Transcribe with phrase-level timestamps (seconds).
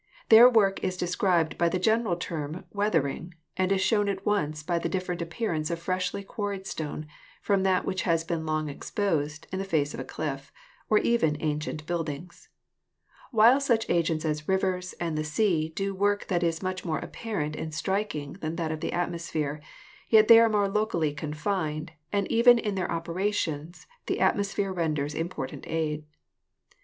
[0.29, 4.79] Their work is described by the general term weathering and is shown at once by
[4.79, 7.05] the different appearance of freshly quarried stone
[7.39, 10.51] from that which has been long exposed in the face of a cliff,
[10.89, 12.49] or even in ancient buildings.
[13.29, 17.55] While such agents as rivers and the sea do work that is much more apparent
[17.55, 19.61] and striking than that of the atmosphere,
[20.09, 25.13] yet they are more locally confined, and even in their opera tions the atmosphere renders
[25.13, 26.05] important aid.